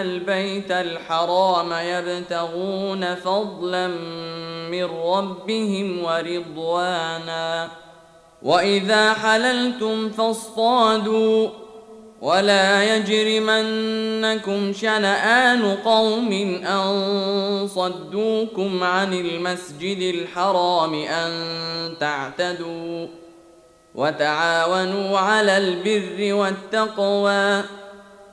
[0.00, 3.88] البيت الحرام يبتغون فضلا
[4.70, 7.68] من ربهم ورضوانا.
[8.42, 11.48] وإذا حللتم فاصطادوا.
[12.20, 16.32] ولا يجرمنكم شنآن قوم
[16.66, 21.32] أن صدوكم عن المسجد الحرام أن
[22.00, 23.06] تعتدوا.
[23.94, 27.83] وتعاونوا على البر والتقوى.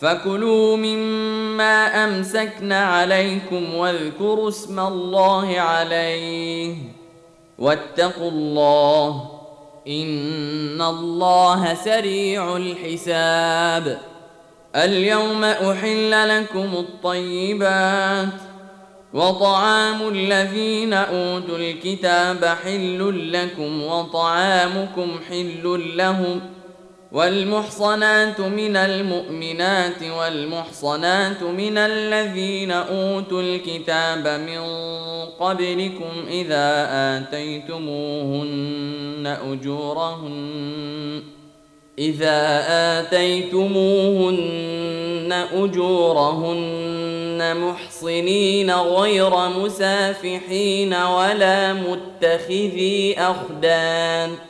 [0.00, 6.76] فكلوا مما أمسكن عليكم واذكروا اسم الله عليه
[7.58, 9.30] واتقوا الله
[9.88, 13.98] إن الله سريع الحساب.
[14.76, 18.28] اليوم أحل لكم الطيبات
[19.14, 26.40] وطعام الذين أوتوا الكتاب حل لكم وطعامكم حل لهم
[27.12, 34.60] والمحصنات من المؤمنات والمحصنات من الذين أوتوا الكتاب من
[35.40, 36.88] قبلكم إذا
[37.18, 38.46] آتيتموهن
[39.52, 41.22] أجورهن
[41.98, 42.62] إذا
[43.00, 44.40] آتيتموهن
[45.52, 47.00] أجورهن
[47.56, 54.49] محصنين غير مسافحين ولا متخذي أخدان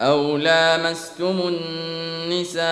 [0.00, 2.64] أو لامستم النساء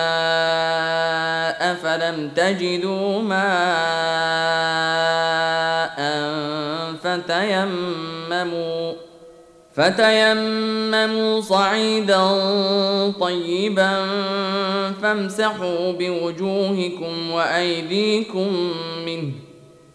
[1.83, 3.43] فلم تجدوا ماء
[7.03, 8.93] فتيمموا
[9.75, 12.29] فتيمموا صعيدا
[13.19, 14.05] طيبا
[15.01, 18.73] فامسحوا بوجوهكم وايديكم
[19.05, 19.31] منه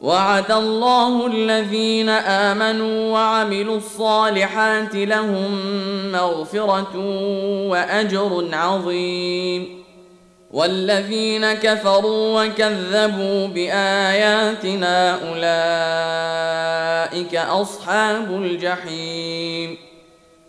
[0.00, 5.50] وعد الله الذين آمنوا وعملوا الصالحات لهم
[6.12, 6.96] مغفرة
[7.68, 9.80] وأجر عظيم.
[10.50, 15.18] والذين كفروا وكذبوا بآياتنا
[17.10, 19.78] أولئك أصحاب الجحيم.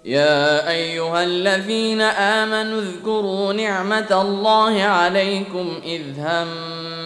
[0.05, 6.47] يا أيها الذين آمنوا اذكروا نعمة الله عليكم إذ هم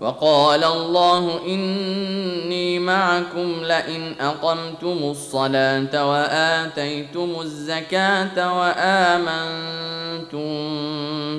[0.00, 10.42] وقال الله إني معكم لئن أقمتم الصلاة وآتيتم الزكاة وآمنتم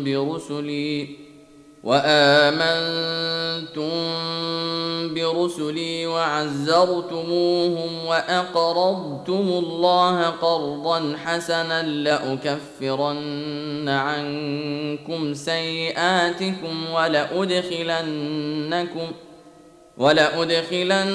[0.03, 1.24] برسلي.
[1.85, 3.81] وآمنتم
[5.13, 13.09] برسلي وعزرتموهم وأقرضتم الله قرضا حسنا لأكفرن
[13.89, 18.31] عنكم سيئاتكم ولأدخلنكم
[19.97, 21.09] ولأدخلنكم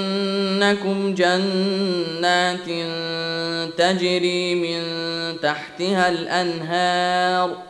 [1.14, 2.68] جنات
[3.78, 4.82] تجري من
[5.40, 7.69] تحتها الأنهار ۖ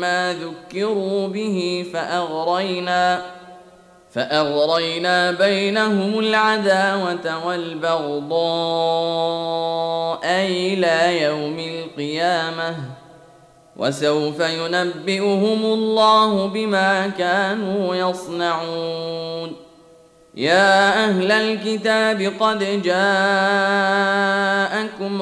[0.00, 3.22] ما ذكروا به فأغرينا
[4.14, 8.38] فأغرينا بينهم العداوة والبغضاء
[10.24, 12.76] إلى يوم القيامة.
[13.76, 19.68] وسوف ينبئهم الله بما كانوا يصنعون.
[20.34, 22.92] يا أهل الكتاب قد جاءكم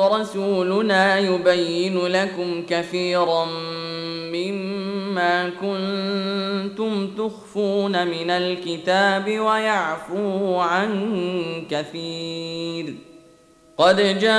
[0.01, 3.47] رسولنا يبين لكم كثيرا
[4.37, 11.13] مما كنتم تخفون من الكتاب ويعفو عن
[11.71, 12.95] كثير.
[13.79, 14.31] قد جاءكم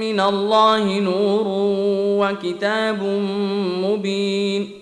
[0.00, 1.44] من الله نور
[2.22, 3.02] وكتاب
[3.82, 4.81] مبين.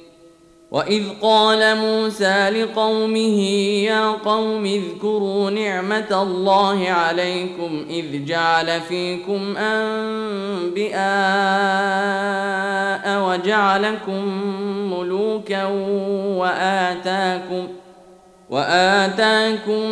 [0.71, 3.41] واذ قال موسى لقومه
[3.83, 11.01] يا قوم اذكروا نعمه الله عليكم اذ جعل فيكم انبئاء
[13.23, 14.25] وجعلكم
[14.93, 15.65] ملوكا
[16.37, 17.67] واتاكم
[18.49, 19.89] واتاكم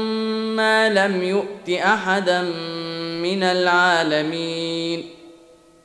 [0.55, 2.41] ما لم يؤت احدا
[3.21, 5.18] من العالمين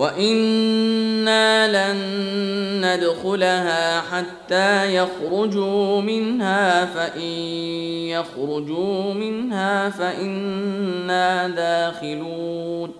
[0.00, 2.00] وأنا لن
[2.84, 7.20] ندخلها حتى يخرجوا منها فان
[8.08, 12.92] يخرجوا منها فانا داخلون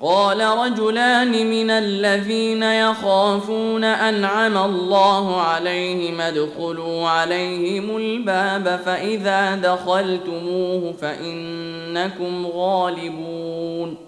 [0.00, 14.07] قال رجلان من الذين يخافون انعم الله عليهم ادخلوا عليهم الباب فاذا دخلتموه فانكم غالبون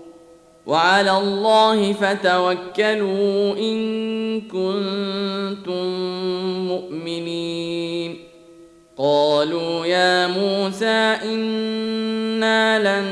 [0.66, 5.86] وعلى الله فتوكلوا إن كنتم
[6.68, 8.18] مؤمنين.
[8.98, 13.06] قالوا يا موسى إنا لن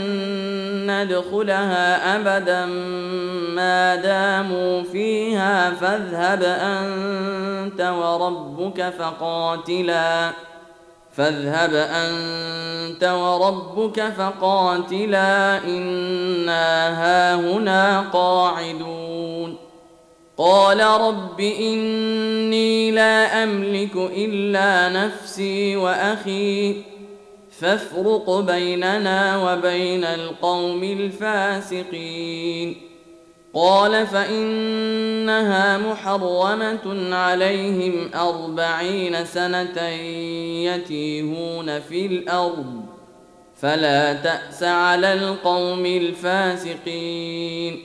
[0.90, 2.66] ندخلها أبدا
[3.54, 10.32] ما داموا فيها فاذهب أنت وربك فقاتلا.
[11.18, 19.56] فاذهب أنت وربك فقاتلا إنا هاهنا قاعدون.
[20.36, 26.82] قال رب إني لا أملك إلا نفسي وأخي
[27.60, 32.76] فافرق بيننا وبين القوم الفاسقين.
[33.58, 39.88] قال فإنها محرمة عليهم أربعين سنة
[40.64, 42.82] يتيهون في الأرض
[43.56, 47.84] فلا تأس على القوم الفاسقين.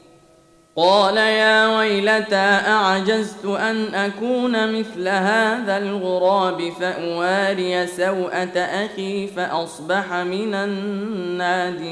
[0.75, 11.91] قال يا ويلتى أعجزت أن أكون مثل هذا الغراب فأواري سوءة أخي فأصبح من النادمين.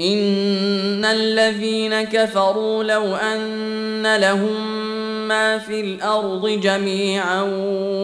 [0.00, 4.78] ان الذين كفروا لو ان لهم
[5.28, 7.42] ما في الأرض جميعا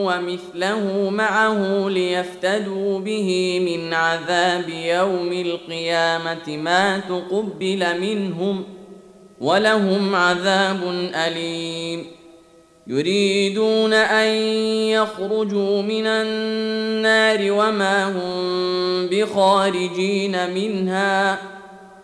[0.04, 8.64] ومثله معه ليفتدوا به من عذاب يوم القيامه ما تقبل منهم
[9.40, 10.80] ولهم عذاب
[11.14, 12.07] اليم
[12.87, 14.35] يريدون ان
[14.88, 21.53] يخرجوا من النار وما هم بخارجين منها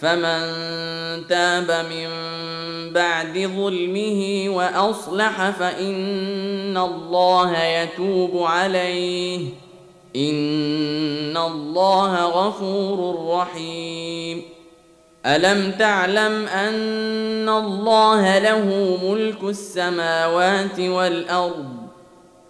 [0.00, 0.40] فمن
[1.28, 2.08] تاب من
[2.92, 9.48] بعد ظلمه وأصلح فإن الله يتوب عليه.
[10.16, 14.42] إن الله غفور رحيم.
[15.26, 21.79] ألم تعلم أن الله له ملك السماوات والأرض؟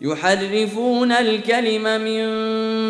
[0.00, 2.24] يحرفون الكلم من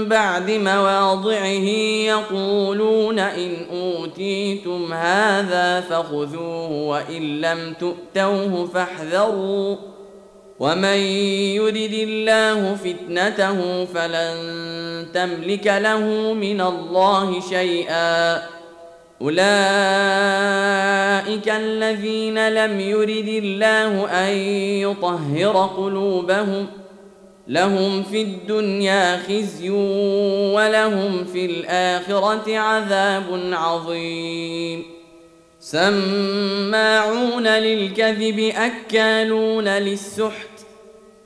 [0.08, 1.68] بعد مواضعه
[2.06, 9.76] يقولون إن أوتيتم هذا فخذوه وإن لم تؤتوه فاحذروا.
[10.58, 10.96] ومن
[11.56, 14.36] يرد الله فتنته فلن
[15.14, 18.42] تملك له من الله شيئا.
[19.22, 19.40] أولئك
[21.48, 24.36] الذين لم يرد الله أن
[24.88, 26.66] يطهر قلوبهم
[27.50, 29.70] لهم في الدنيا خزي
[30.54, 34.84] ولهم في الآخرة عذاب عظيم.
[35.60, 40.50] سماعون للكذب أكالون للسحت.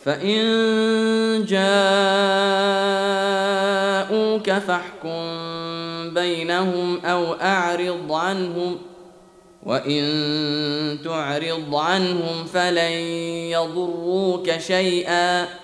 [0.04, 1.70] فإن جاءوك
[4.50, 5.24] فاحكم
[6.14, 8.78] بينهم أو أعرض عنهم.
[9.62, 12.92] وإن تعرض عنهم فلن
[13.50, 15.63] يضروك شيئا.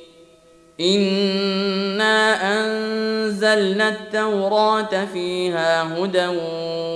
[0.81, 6.27] انا انزلنا التوراه فيها هدى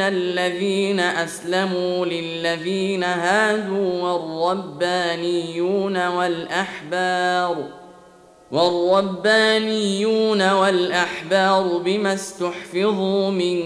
[0.00, 7.78] الذين اسلموا للذين هادوا والربانيون والاحبار
[8.50, 13.60] والربانيون والأحبار بما استحفظوا من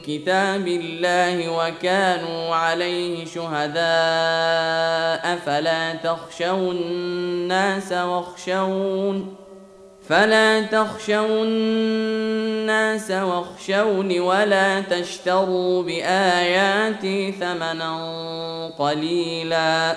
[0.00, 3.78] كتاب الله وكانوا عليه شهداء
[5.46, 9.34] فلا تخشوا الناس واخشون
[10.08, 19.96] فلا تخشوا الناس واخشوني ولا تشتروا بآياتي ثمنا قليلا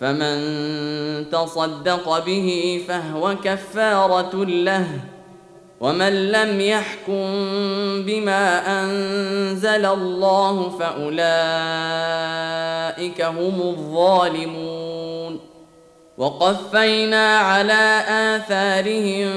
[0.00, 4.86] فمن تصدق به فهو كفارة له.
[5.80, 7.26] ومن لم يحكم
[8.02, 11.20] بما أنزل الله فأولئك
[13.22, 15.40] هم الظالمون.
[16.18, 19.32] وقفينا على آثارهم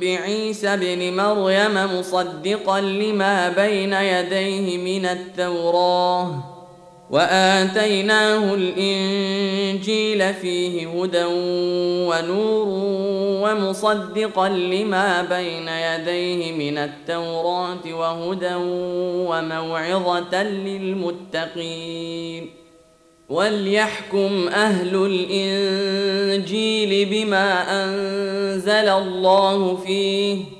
[0.00, 6.59] بعيسى ابن مريم مصدقا لما بين يديه من التوراه.
[7.10, 11.24] وآتيناه الإنجيل فيه هدى
[12.08, 12.66] ونور
[13.42, 18.54] ومصدقا لما بين يديه من التوراة وهدى
[19.28, 20.42] وموعظة
[21.52, 21.80] للمتقين
[23.28, 24.96] وليحكم أهل
[26.16, 30.59] الإنجيل بما أنزل الله فيه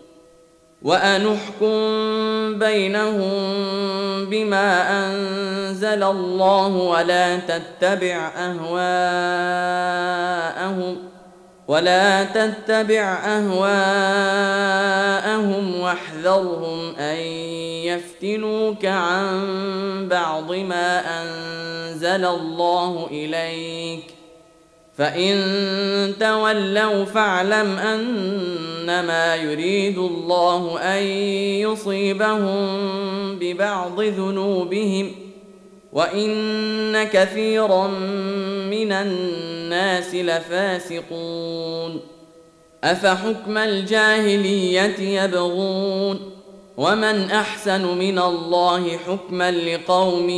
[0.81, 1.79] وانحكم
[2.59, 3.41] بينهم
[4.25, 8.71] بما انزل الله ولا تتبع اهواءهم
[11.67, 13.81] ولا تتبع اهواءهم
[15.79, 17.17] واحذرهم ان
[17.85, 24.20] يفتنوك عن بعض ما انزل الله اليك
[25.01, 31.03] فان تولوا فاعلم انما يريد الله ان
[31.71, 32.69] يصيبهم
[33.39, 35.11] ببعض ذنوبهم
[35.93, 37.87] وان كثيرا
[38.71, 41.99] من الناس لفاسقون
[42.83, 46.19] افحكم الجاهليه يبغون
[46.77, 50.29] ومن احسن من الله حكما لقوم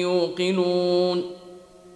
[0.00, 1.41] يوقنون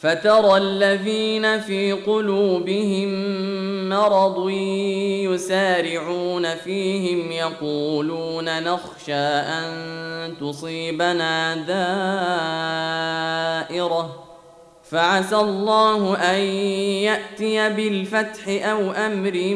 [0.00, 3.08] فترى الذين في قلوبهم
[3.88, 4.50] مرض
[5.30, 11.54] يسارعون فيهم يقولون نخشى أن تصيبنا
[13.68, 14.24] دائرة.
[14.90, 16.40] فعسى الله أن
[17.04, 19.54] يأتي بالفتح أو أمر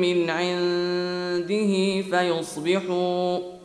[0.00, 3.59] من عنده فيصبحوا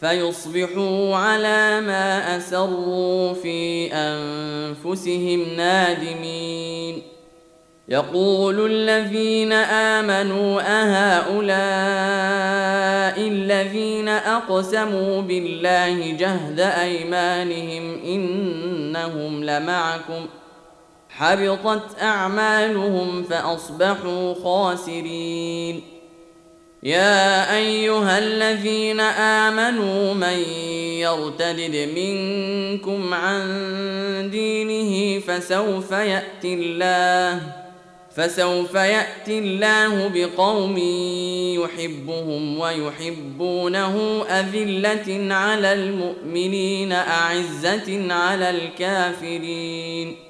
[0.00, 7.02] فيصبحوا على ما أسروا في أنفسهم نادمين.
[7.88, 11.40] يقول الذين آمنوا أهؤلاء
[13.28, 20.26] الذين أقسموا بالله جهد أيمانهم إنهم لمعكم.
[21.08, 25.99] حبطت أعمالهم فأصبحوا خاسرين.
[26.82, 30.38] يا أيها الذين آمنوا من
[30.98, 37.42] يرتد منكم عن دينه فسوف يأتي الله
[38.16, 40.78] فسوف يأتي الله بقوم
[41.58, 50.29] يحبهم ويحبونه أذلة على المؤمنين أعزة على الكافرين.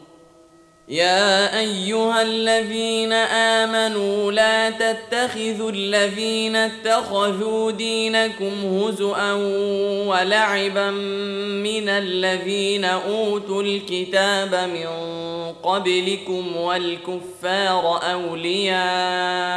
[0.89, 9.33] يا أيها الذين آمنوا لا تتخذوا الذين اتخذوا دينكم هزءا
[10.07, 10.91] ولعبا
[11.61, 14.87] من الذين أوتوا الكتاب من
[15.63, 19.51] قبلكم والكفار أولياء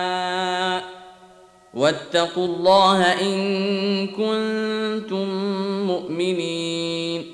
[1.74, 5.28] واتقوا الله إن كنتم
[5.86, 7.33] مؤمنين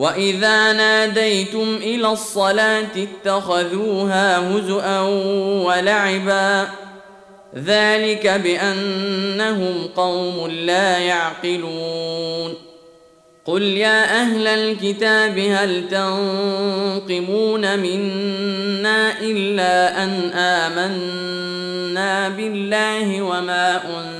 [0.00, 5.00] واذا ناديتم إلى الصلاه اتخذوها هزءا
[5.66, 6.68] ولعبا
[7.56, 12.54] ذلك بانهم قوم لا يعقلون
[13.44, 24.19] قل يا أهل الكتاب هل تنقمون منا الا ان امنا بالله وما انزل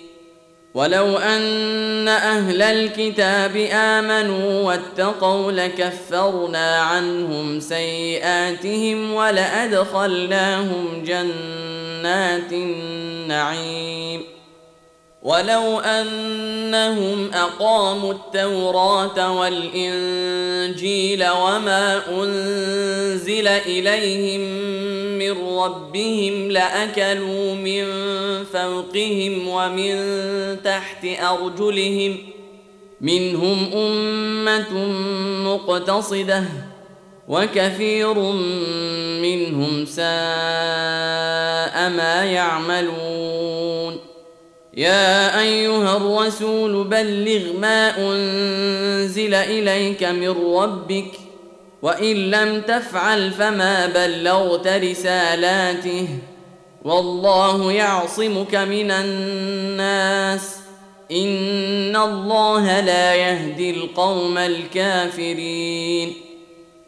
[0.73, 14.23] ولو ان أهل الكتاب امنوا واتقوا لكفرنا عنهم سيئاتهم ولادخلناهم جنات النعيم
[15.21, 24.41] ولو انهم اقاموا التوراه والانجيل وما انزل اليهم
[25.33, 27.85] من ربهم لأكلوا من
[28.53, 29.95] فوقهم ومن
[30.63, 32.17] تحت أرجلهم
[33.01, 34.73] منهم أمة
[35.45, 36.43] مقتصدة
[37.27, 38.13] وكثير
[39.21, 40.05] منهم ساء
[41.89, 43.99] ما يعملون
[44.77, 51.30] يا أيها الرسول بلغ ما أنزل إليك من ربك
[51.81, 56.07] وإن لم تفعل فما بلغت رسالاته
[56.83, 60.57] والله يعصمك من الناس
[61.11, 66.13] إن الله لا يهدي القوم الكافرين.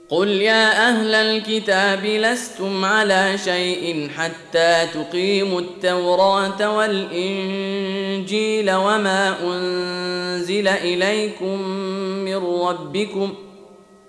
[0.09, 7.91] قل يا أهل الكتاب لستم على شيء حتى تقيموا التوراة والإنجيل
[8.71, 11.61] وما أنزل إليكم
[12.25, 13.33] من ربكم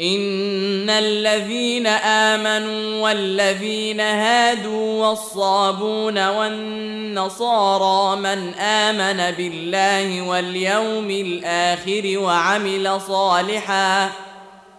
[0.00, 14.10] ان الذين امنوا والذين هادوا والصابون والنصارى من امن بالله واليوم الآخر وعمل صالحا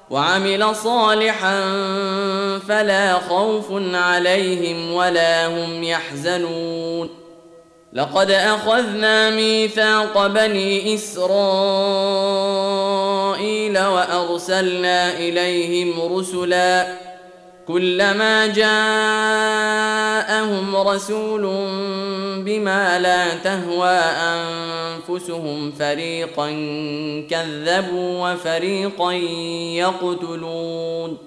[0.09, 1.61] وعمل صالحا
[2.67, 7.09] فلا خوف عليهم ولا هم يحزنون
[7.93, 12.84] لقد اخذنا ميثاق بني اسرائيل
[13.77, 16.97] وأرسلنا إليهم رسلا
[17.67, 18.75] كلما جاءهم
[20.75, 21.41] رسول
[22.43, 23.99] بما لا تهوى
[25.09, 26.49] أنفسهم فريقا
[27.29, 29.11] كذبوا وفريقا
[29.81, 31.17] يقتلون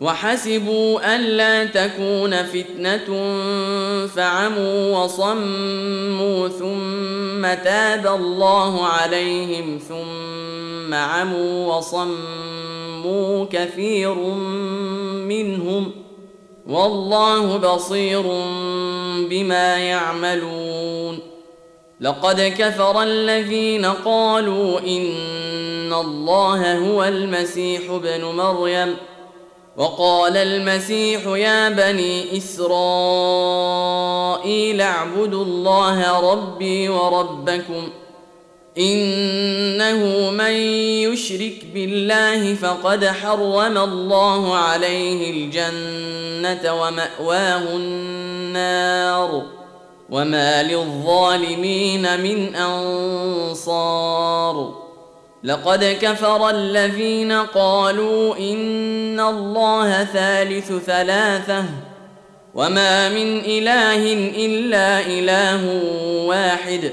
[0.00, 3.06] وحسبوا الا تكون فتنة
[4.06, 14.14] فعموا وصموا ثم تاب الله عليهم ثم عموا وصموا كثير
[15.28, 15.92] منهم
[16.68, 18.22] والله بصير
[19.30, 21.18] بما يعملون.
[22.00, 28.96] لقد كفر الذين قالوا إن الله هو المسيح ابن مريم.
[29.76, 32.80] وقال المسيح يا بني إسرائيل
[34.80, 37.88] اعبدوا الله ربي وربكم
[38.80, 40.52] إنه من
[41.10, 49.42] يشرك بالله فقد حرم الله عليه الجنة ومأواه النار
[50.10, 54.10] وما للظالمين من أنصار.
[55.44, 61.64] لقد كفر الذين قالوا إن الله ثالث ثلاثة
[62.54, 64.12] وما من إله
[64.46, 65.82] إلا إله
[66.26, 66.92] واحد.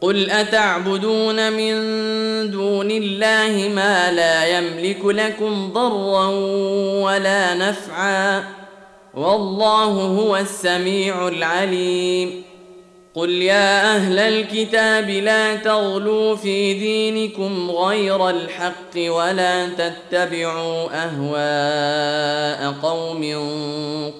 [0.00, 1.74] قل اتعبدون من
[2.50, 6.26] دون الله ما لا يملك لكم ضرا
[7.02, 8.44] ولا نفعا
[9.14, 12.42] والله هو السميع العليم
[13.14, 23.24] قل يا أهل الكتاب لا تغلوا في دينكم غير الحق ولا تتبعوا اهواء قوم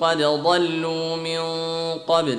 [0.01, 1.41] قد ضلوا من
[2.09, 2.39] قبل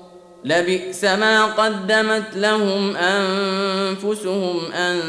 [0.45, 4.99] لبئس ما قدمت لهم انفسهم ان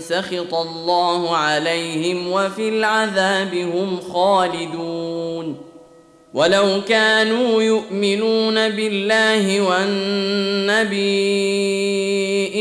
[0.00, 5.56] سخط الله عليهم وفي العذاب هم خالدون.
[6.34, 11.06] ولو كانوا يؤمنون بالله والنبي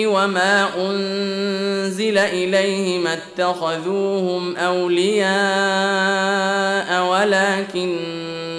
[0.06, 5.26] وما انزل اليه ما اتخذوهم اولياء
[7.06, 8.25] ولكن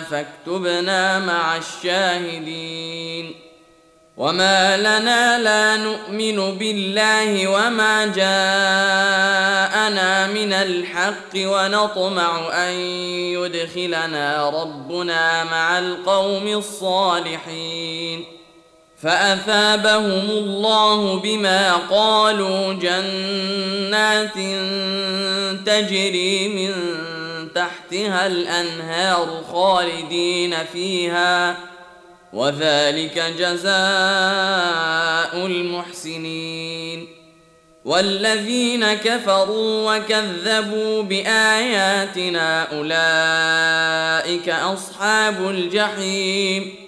[0.00, 3.34] فاكتبنا مع الشاهدين.
[4.16, 8.26] وما لنا لا نؤمن بالله وما جاءنا
[10.26, 12.72] من الحق ونطمع ان
[13.38, 18.24] يدخلنا ربنا مع القوم الصالحين.
[19.02, 24.34] فاثابهم الله بما قالوا جنات
[25.66, 26.72] تجري من
[27.54, 31.56] تحتها الأنهار خالدين فيها
[32.32, 33.76] وذلك جزاء
[35.46, 37.08] المحسنين.
[37.84, 46.87] والذين كفروا وكذبوا بآياتنا أولئك أصحاب الجحيم.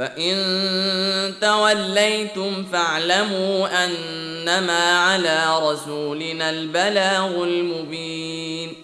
[0.00, 8.74] فان توليتم فاعلموا انما على رسولنا البلاغ المبين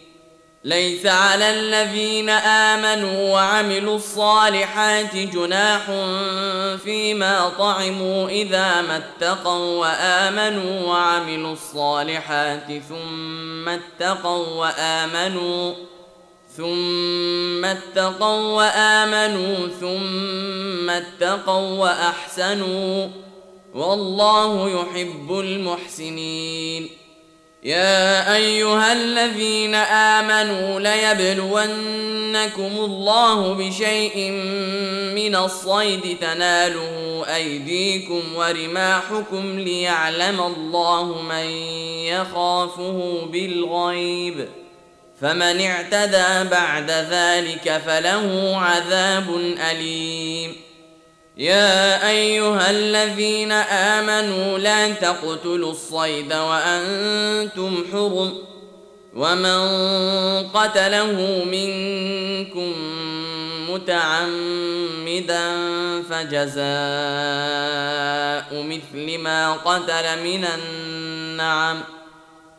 [0.64, 5.82] ليس على الذين امنوا وعملوا الصالحات جناح
[6.84, 15.74] فيما طعموا اذا ما اتقوا وامنوا وعملوا الصالحات ثم اتقوا وامنوا
[16.56, 23.08] ثم اتقوا وامنوا ثم اتقوا واحسنوا
[23.74, 26.88] والله يحب المحسنين
[27.62, 34.30] يا ايها الذين امنوا ليبلونكم الله بشيء
[35.14, 41.46] من الصيد تناله ايديكم ورماحكم ليعلم الله من
[42.06, 44.48] يخافه بالغيب
[45.20, 49.36] فمن اعتدى بعد ذلك فله عذاب
[49.70, 50.56] أليم.
[51.36, 58.38] يا أيها الذين آمنوا لا تقتلوا الصيد وأنتم حرم
[59.14, 59.58] ومن
[60.48, 62.74] قتله منكم
[63.70, 65.52] متعمدا
[66.10, 66.66] فجزاء
[68.62, 71.95] مثل ما قتل من النعم.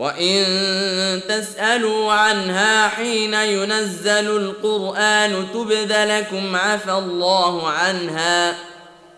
[0.00, 8.54] وان تسالوا عنها حين ينزل القران تبد لكم عفى الله عنها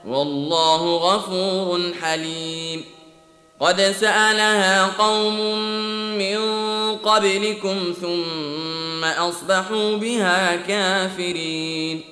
[0.07, 2.85] والله غفور حليم.
[3.61, 5.39] قد سالها قوم
[6.19, 6.39] من
[6.97, 12.12] قبلكم ثم اصبحوا بها كافرين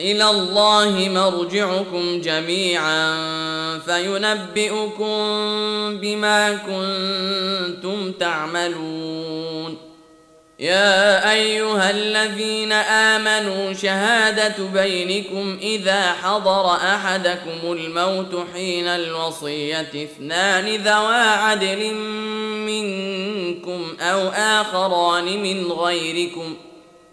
[0.00, 3.18] إلى الله مرجعكم جميعا
[3.78, 5.16] فينبئكم
[6.00, 9.92] بما كنتم تعملون.
[10.62, 21.94] يا أيها الذين آمنوا شهادة بينكم إذا حضر أحدكم الموت حين الوصية اثنان ذوا عدل
[22.66, 26.56] منكم أو آخران من غيركم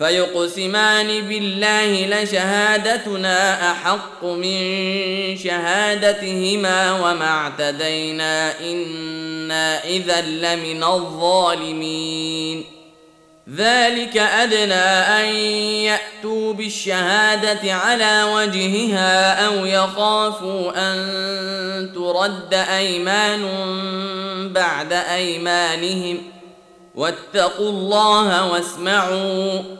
[0.00, 4.56] فيقسمان بالله لشهادتنا أحق من
[5.36, 12.64] شهادتهما وما اعتدينا إنا إذا لمن الظالمين.
[13.56, 14.74] ذلك أدنى
[15.20, 15.34] أن
[15.84, 23.48] يأتوا بالشهادة على وجهها أو يخافوا أن ترد أيمان
[24.52, 26.18] بعد أيمانهم.
[26.94, 29.79] واتقوا الله واسمعوا.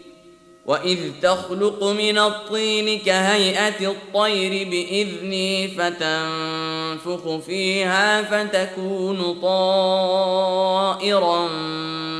[0.65, 11.47] واذ تخلق من الطين كهيئه الطير باذني فتنفخ فيها فتكون طائرا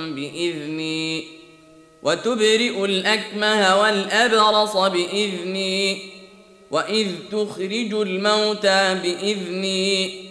[0.08, 1.24] باذني
[2.04, 5.98] وتبرئ الاكمه والابرص باذني
[6.72, 10.31] واذ تخرج الموتى باذني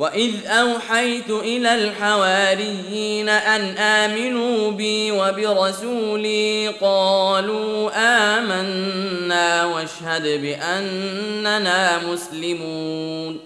[0.00, 13.40] واذ اوحيت إلى الحواريين ان امنوا بي وبرسولي قالوا امنا واشهد باننا مسلمون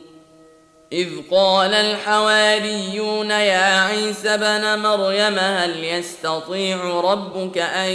[0.93, 7.91] اذ قال الحواريون يا عيسى بن مريم هل يستطيع ربك ان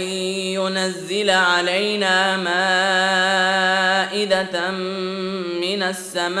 [0.56, 2.36] ينزل علينا
[4.16, 4.70] مائده
[5.60, 6.40] من السماء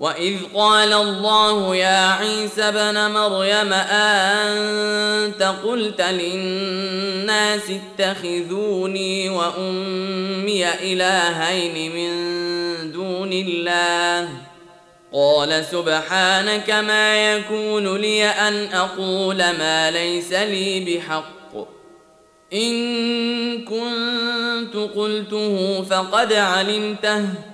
[0.00, 12.12] واذ قال الله يا عيسى ابن مريم انت قلت للناس اتخذوني وامي الهين من
[12.92, 14.28] دون الله
[15.12, 21.54] قال سبحانك ما يكون لي ان أقول ما ليس لي بحق
[22.52, 27.53] ان كنت قلته فقد علمته